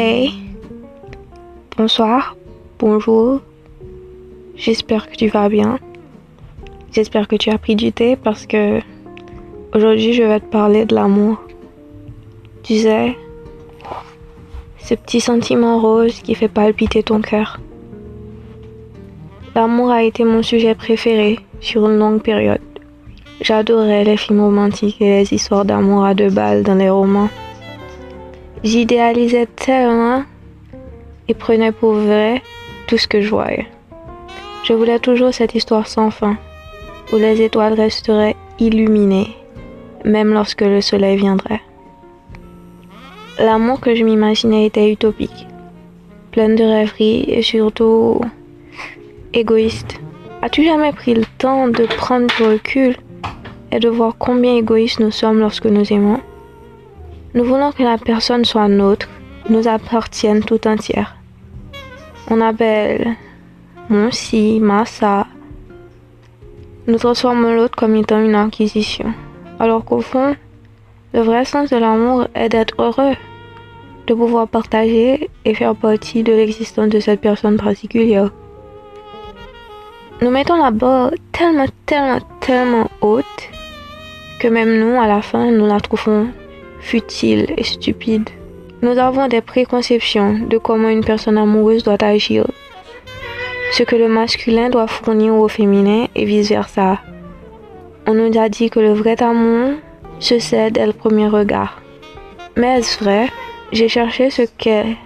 [0.00, 0.32] Hey,
[1.76, 2.36] bonsoir,
[2.78, 3.40] bonjour.
[4.54, 5.80] J'espère que tu vas bien.
[6.92, 8.78] J'espère que tu as pris du thé parce que
[9.74, 11.42] aujourd'hui je vais te parler de l'amour.
[12.62, 13.16] Tu sais,
[14.78, 17.58] ce petit sentiment rose qui fait palpiter ton cœur.
[19.56, 22.62] L'amour a été mon sujet préféré sur une longue période.
[23.40, 27.30] J'adorais les films romantiques et les histoires d'amour à deux balles dans les romans.
[28.64, 30.24] J'idéalisais tellement
[31.28, 32.42] et prenais pour vrai
[32.88, 33.68] tout ce que je voyais.
[34.64, 36.36] Je voulais toujours cette histoire sans fin,
[37.12, 39.36] où les étoiles resteraient illuminées,
[40.04, 41.60] même lorsque le soleil viendrait.
[43.38, 45.46] L'amour que je m'imaginais était utopique,
[46.32, 48.20] plein de rêveries et surtout
[49.32, 50.00] égoïste.
[50.42, 52.96] As-tu jamais pris le temps de prendre du recul
[53.70, 56.20] et de voir combien égoïstes nous sommes lorsque nous aimons?
[57.34, 59.08] Nous voulons que la personne soit nôtre,
[59.50, 61.16] nous appartienne tout entière.
[62.30, 63.16] On appelle
[63.88, 65.26] mon si, ma ça.
[66.86, 69.12] Nous transformons l'autre comme étant une acquisition.
[69.58, 70.36] Alors qu'au fond,
[71.14, 73.14] le vrai sens de l'amour est d'être heureux,
[74.06, 78.30] de pouvoir partager et faire partie de l'existence de cette personne particulière.
[80.20, 83.50] Nous mettons la barre tellement, tellement, tellement haute
[84.40, 86.28] que même nous, à la fin, nous la trouvons
[86.80, 88.28] futile et stupide?
[88.82, 92.46] Nous avons des préconceptions de comment une personne amoureuse doit agir,
[93.72, 96.98] ce que le masculin doit fournir au féminin et vice-versa.
[98.06, 99.72] On nous a dit que le vrai amour
[100.20, 101.82] se cède dès le premier regard.
[102.56, 103.28] Mais est-ce vrai?
[103.72, 104.96] J'ai cherché ce qu'est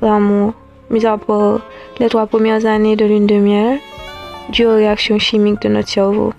[0.00, 0.54] l'amour,
[0.90, 1.60] mis à part
[2.00, 3.78] les trois premières années de lune de miel,
[4.50, 6.32] dû aux réactions chimiques de notre cerveau.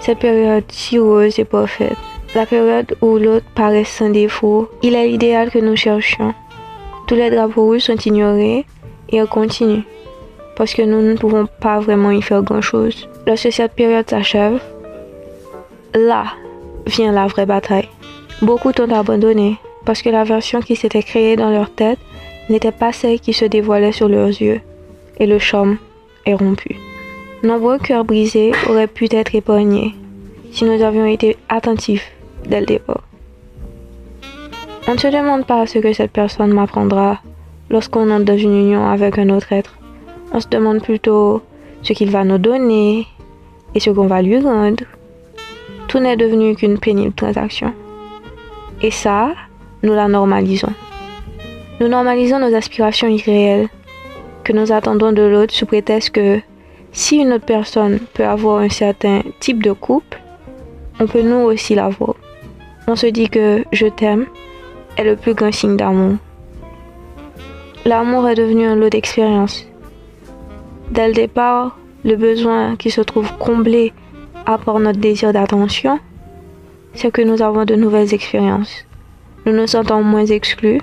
[0.00, 1.96] Cette période si rose et parfaite
[2.34, 6.34] la période où l'autre paraît sans défaut, il est l'idéal que nous cherchions.
[7.06, 8.64] Tous les drapeaux rouges sont ignorés
[9.10, 9.82] et on continue,
[10.56, 13.08] parce que nous ne pouvons pas vraiment y faire grand-chose.
[13.26, 14.60] Lorsque cette période s'achève,
[15.94, 16.24] là
[16.86, 17.88] vient la vraie bataille.
[18.40, 21.98] Beaucoup t'ont abandonné, parce que la version qui s'était créée dans leur tête
[22.48, 24.60] n'était pas celle qui se dévoilait sur leurs yeux,
[25.18, 25.76] et le charme
[26.24, 26.76] est rompu.
[27.42, 29.94] Nombreux cœurs brisés auraient pu être épargnés
[30.52, 32.12] si nous avions été attentifs
[32.46, 33.02] dès le départ.
[34.88, 37.20] On ne se demande pas ce que cette personne m'apprendra
[37.70, 39.74] lorsqu'on entre dans une union avec un autre être.
[40.32, 41.42] On se demande plutôt
[41.82, 43.06] ce qu'il va nous donner
[43.74, 44.84] et ce qu'on va lui rendre.
[45.88, 47.72] Tout n'est devenu qu'une pénible transaction.
[48.82, 49.32] Et ça,
[49.82, 50.72] nous la normalisons.
[51.80, 53.68] Nous normalisons nos aspirations irréelles
[54.44, 56.40] que nous attendons de l'autre sous prétexte que
[56.92, 60.20] si une autre personne peut avoir un certain type de couple,
[61.00, 62.14] on peut nous aussi l'avoir.
[62.88, 64.26] On se dit que je t'aime
[64.96, 66.16] est le plus grand signe d'amour.
[67.84, 69.66] L'amour est devenu un lot d'expérience.
[70.90, 73.92] Dès le départ, le besoin qui se trouve comblé
[74.44, 75.98] part notre désir d'attention,
[76.94, 78.84] c'est que nous avons de nouvelles expériences.
[79.46, 80.80] Nous nous sentons moins exclus.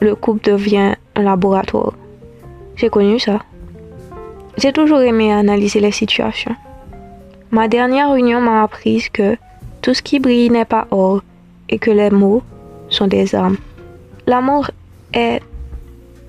[0.00, 1.94] Le couple devient un laboratoire.
[2.76, 3.40] J'ai connu ça.
[4.58, 6.54] J'ai toujours aimé analyser les situations.
[7.50, 9.36] Ma dernière réunion m'a appris que
[9.86, 11.22] tout ce qui brille n'est pas or
[11.68, 12.42] et que les mots
[12.88, 13.56] sont des armes.
[14.26, 14.68] L'amour
[15.12, 15.40] est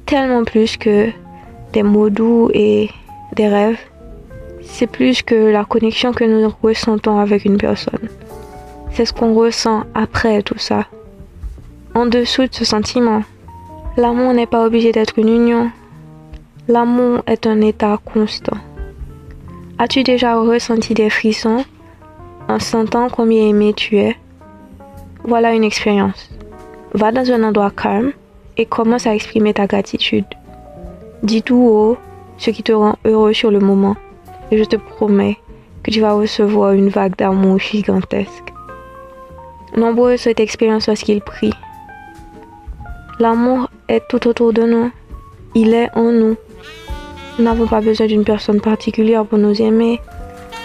[0.06, 1.10] tellement plus que
[1.74, 2.92] des mots doux et
[3.36, 3.80] des rêves.
[4.62, 8.10] C'est plus que la connexion que nous ressentons avec une personne.
[8.92, 10.86] C'est ce qu'on ressent après tout ça.
[11.96, 13.24] En dessous de ce sentiment,
[13.98, 15.72] l'amour n'est pas obligé d'être une union.
[16.68, 18.58] L'amour est un état constant.
[19.80, 21.66] As-tu déjà ressenti des frissons
[22.48, 24.16] en sentant combien aimé tu es.
[25.24, 26.30] Voilà une expérience.
[26.94, 28.14] Va dans un endroit calme
[28.58, 30.26] et commence à exprimer ta gratitude.
[31.24, 31.98] Dis tout haut
[32.38, 33.96] ce qui te rend heureux sur le moment
[34.52, 35.38] et je te promets
[35.84, 38.54] que tu vas recevoir une vague d'amour gigantesque.
[39.76, 41.54] Nombreux cette expérience lorsqu'il prie.
[43.20, 44.92] L'amour est tout autour de nous.
[45.56, 46.36] Il est en nous.
[47.38, 50.00] Nous n'avons pas besoin d'une personne particulière pour nous aimer.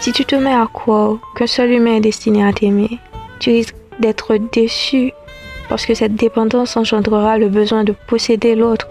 [0.02, 2.98] Si tu te mets à croire qu'un seul humain est destiné à t'aimer,
[3.38, 5.12] tu risques d'être déçu
[5.68, 8.88] parce que cette dépendance engendrera le besoin de posséder l'autre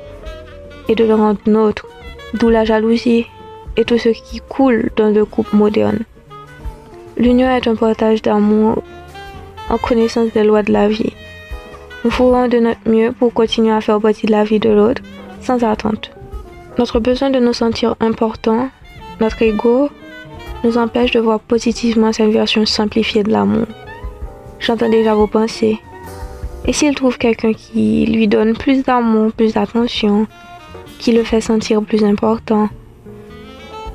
[0.87, 1.85] et de le rendre nôtre,
[2.35, 3.25] d'où la jalousie
[3.75, 5.99] et tout ce qui coule dans le couple moderne.
[7.17, 8.81] L'union est un partage d'amour
[9.69, 11.11] en connaissance des lois de la vie.
[12.05, 15.01] Nous ferons de notre mieux pour continuer à faire partie de la vie de l'autre
[15.41, 16.11] sans attente.
[16.77, 18.69] Notre besoin de nous sentir importants,
[19.19, 19.89] notre ego
[20.63, 23.65] nous empêche de voir positivement cette version simplifiée de l'amour.
[24.59, 25.79] J'entends déjà vos pensées.
[26.65, 30.27] Et s'il trouve quelqu'un qui lui donne plus d'amour, plus d'attention,
[30.99, 32.69] qui le fait sentir plus important,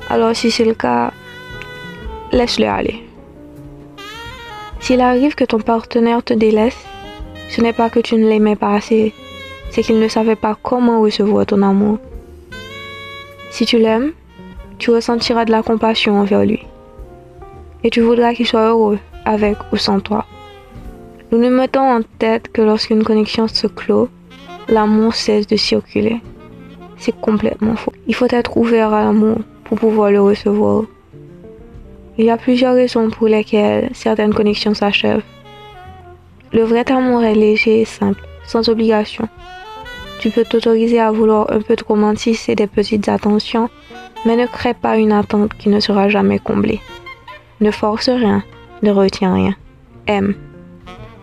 [0.09, 1.11] alors si c'est le cas,
[2.31, 3.03] laisse-le aller.
[4.81, 6.77] S'il arrive que ton partenaire te délaisse,
[7.49, 9.13] ce n'est pas que tu ne l'aimais pas assez,
[9.69, 11.99] c'est qu'il ne savait pas comment recevoir ton amour.
[13.51, 14.11] Si tu l'aimes,
[14.79, 16.65] tu ressentiras de la compassion envers lui.
[17.83, 20.25] Et tu voudras qu'il soit heureux avec ou sans toi.
[21.31, 24.09] Nous nous mettons en tête que lorsqu'une connexion se clôt,
[24.69, 26.21] l'amour cesse de circuler.
[26.97, 27.93] C'est complètement faux.
[28.07, 30.83] Il faut être ouvert à l'amour pour pouvoir le recevoir.
[32.17, 35.23] Il y a plusieurs raisons pour lesquelles certaines connexions s'achèvent.
[36.53, 39.27] Le vrai amour est léger et simple, sans obligation.
[40.19, 43.69] Tu peux t'autoriser à vouloir un peu de romantisme et des petites attentions,
[44.25, 46.79] mais ne crée pas une attente qui ne sera jamais comblée.
[47.61, 48.43] Ne force rien,
[48.81, 49.55] ne retiens rien.
[50.07, 50.35] Aime.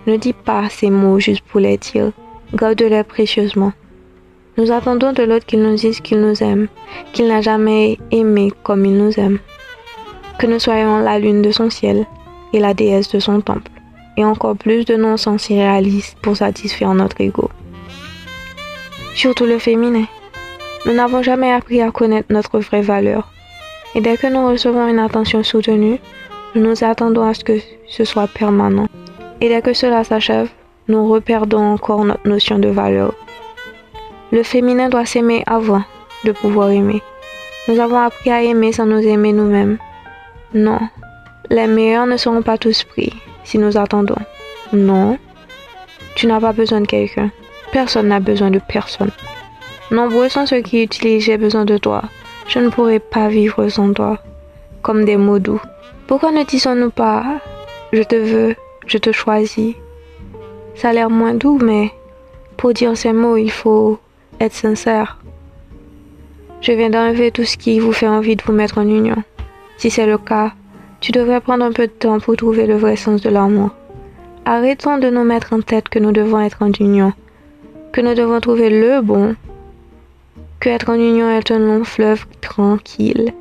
[0.06, 2.12] Ne dis pas ces mots juste pour les dire.
[2.55, 3.73] Garde-les précieusement.
[4.56, 6.69] Nous attendons de l'autre qu'il nous dise qu'il nous aime,
[7.12, 9.38] qu'il n'a jamais aimé comme il nous aime.
[10.38, 12.06] Que nous soyons la lune de son ciel
[12.52, 13.70] et la déesse de son temple,
[14.17, 17.50] et encore plus de non-sens irréalistes pour satisfaire notre ego.
[19.14, 20.05] Surtout le féminin.
[20.87, 23.31] Nous n'avons jamais appris à connaître notre vraie valeur.
[23.95, 25.99] Et dès que nous recevons une attention soutenue,
[26.55, 27.59] nous nous attendons à ce que
[27.89, 28.89] ce soit permanent.
[29.41, 30.51] Et dès que cela s'achève,
[30.89, 33.15] nous reperdons encore notre notion de valeur.
[34.31, 35.83] Le féminin doit s'aimer avant
[36.25, 37.03] de pouvoir aimer.
[37.69, 39.79] Nous avons appris à aimer sans nous aimer nous-mêmes.
[40.53, 40.81] Non,
[41.49, 43.13] les meilleurs ne seront pas tous pris
[43.45, 44.21] si nous attendons.
[44.73, 45.19] Non,
[46.15, 47.31] tu n'as pas besoin de quelqu'un.
[47.73, 49.11] Personne n'a besoin de personne.
[49.91, 52.03] Nombreux sont ceux qui utilisent j'ai besoin de toi.
[52.47, 54.19] Je ne pourrai pas vivre sans toi.
[54.83, 55.61] Comme des mots doux.
[56.07, 57.25] Pourquoi ne disons-nous pas
[57.93, 59.75] je te veux, je te choisis?
[60.75, 61.93] Ça a l'air moins doux, mais
[62.57, 63.99] pour dire ces mots, il faut
[64.41, 65.19] être sincère.
[66.61, 69.23] Je viens d'enlever tout ce qui vous fait envie de vous mettre en union.
[69.77, 70.53] Si c'est le cas,
[71.01, 73.71] tu devrais prendre un peu de temps pour trouver le vrai sens de l'amour.
[74.45, 77.13] Arrêtons de nous mettre en tête que nous devons être en union,
[77.93, 79.37] que nous devons trouver le bon,
[80.70, 83.32] être en union est un long fleuve tranquille.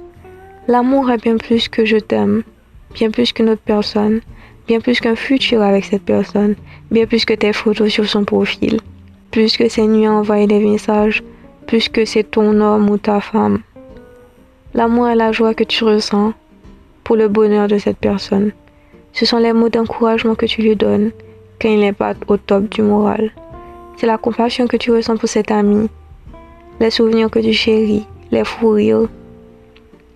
[0.67, 2.43] L'amour est bien plus que je t'aime,
[2.93, 4.21] bien plus que notre personne,
[4.67, 6.55] bien plus qu'un futur avec cette personne,
[6.91, 8.79] bien plus que tes photos sur son profil
[9.33, 11.23] plus que ces nuits à envoyer des messages,
[11.65, 13.61] plus que c'est ton homme ou ta femme.
[14.75, 16.33] L'amour et la joie que tu ressens
[17.03, 18.51] pour le bonheur de cette personne.
[19.11, 21.09] Ce sont les mots d'encouragement que tu lui donnes
[21.59, 23.31] quand il n'est pas au top du moral.
[23.97, 25.89] C'est la compassion que tu ressens pour cet ami,
[26.79, 29.07] les souvenirs que tu chéris, les fous rires.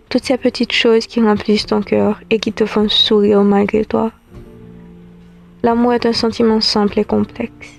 [0.10, 4.12] Toutes ces petites choses qui remplissent ton cœur et qui te font sourire malgré toi.
[5.64, 7.78] L'amour est un sentiment simple et complexe.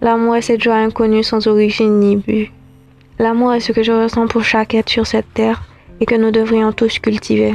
[0.00, 2.50] L'amour est cette joie inconnue sans origine ni but.
[3.18, 5.62] L'amour est ce que je ressens pour chaque être sur cette terre
[6.00, 7.54] et que nous devrions tous cultiver.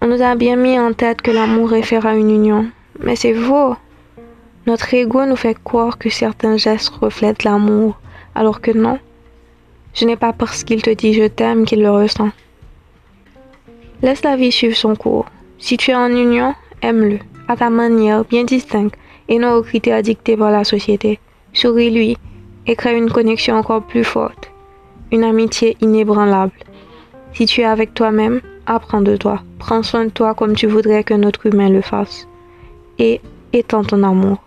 [0.00, 2.66] On nous a bien mis en tête que l'amour réfère à une union,
[3.00, 3.76] mais c'est faux.
[4.66, 7.98] Notre ego nous fait croire que certains gestes reflètent l'amour,
[8.34, 8.98] alors que non.
[9.92, 12.30] Ce n'est pas parce qu'il te dit je t'aime qu'il le ressent.
[14.02, 15.26] Laisse la vie suivre son cours.
[15.58, 18.96] Si tu es en union, aime-le, à ta manière bien distincte,
[19.28, 21.20] et non aux critères dictés par la société.
[21.52, 22.16] Souris-lui
[22.66, 24.50] et crée une connexion encore plus forte,
[25.12, 26.52] une amitié inébranlable.
[27.32, 29.40] Si tu es avec toi-même, apprends de toi.
[29.58, 32.28] Prends soin de toi comme tu voudrais qu'un autre humain le fasse.
[32.98, 33.20] Et
[33.52, 34.38] étends ton amour.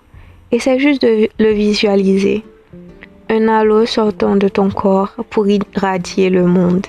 [0.51, 2.43] Essaie juste de le visualiser.
[3.29, 6.87] Un halo sortant de ton corps pour irradier le monde.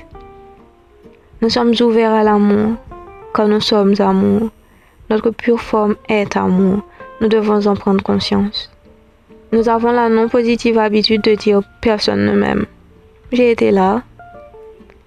[1.42, 2.74] Nous sommes ouverts à l'amour
[3.32, 4.50] quand nous sommes amour.
[5.10, 6.82] Notre pure forme est amour.
[7.20, 8.70] Nous devons en prendre conscience.
[9.50, 12.66] Nous avons la non positive habitude de dire personne ne m'aime.
[13.32, 14.02] J'ai été là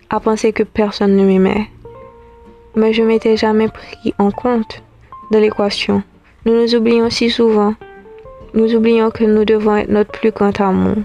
[0.10, 1.70] à penser que personne ne m'aimait.
[2.76, 4.84] Mais je m'étais jamais pris en compte
[5.32, 6.04] de l'équation.
[6.46, 7.74] Nous nous oublions si souvent.
[8.54, 10.98] Nous oublions que nous devons être notre plus grand amour,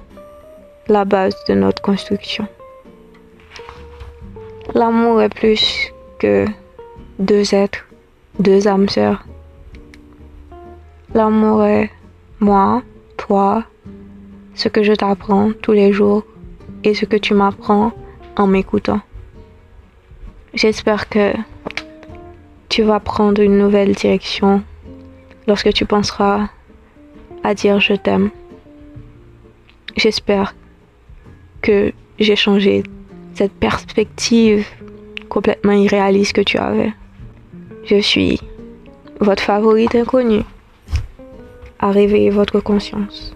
[0.88, 2.46] la base de notre construction.
[4.74, 6.46] L'amour est plus que
[7.18, 7.86] deux êtres,
[8.38, 9.24] deux âmes sœurs.
[11.14, 11.90] L'amour est
[12.40, 12.82] moi,
[13.16, 13.64] toi,
[14.54, 16.24] ce que je t'apprends tous les jours
[16.84, 17.92] et ce que tu m'apprends
[18.36, 19.00] en m'écoutant.
[20.54, 21.32] J'espère que
[22.68, 24.62] tu vas prendre une nouvelle direction
[25.46, 26.48] lorsque tu penseras
[27.42, 28.30] à dire je t'aime.
[29.96, 30.54] J'espère
[32.18, 32.82] j'ai changé
[33.34, 34.66] cette perspective
[35.28, 36.92] complètement irréaliste que tu avais.
[37.84, 38.40] Je suis
[39.20, 40.44] votre favorite inconnue.
[41.78, 43.35] à réveiller votre conscience.